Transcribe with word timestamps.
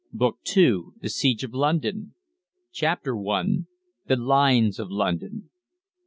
BOOK 0.11 0.39
II. 0.57 0.83
THE 0.99 1.09
SIEGE 1.09 1.43
OF 1.43 1.53
LONDON. 1.53 2.15
CHAPTER 2.71 3.15
I. 3.29 3.65
THE 4.07 4.15
LINES 4.15 4.79
OF 4.79 4.89
LONDON. 4.89 5.51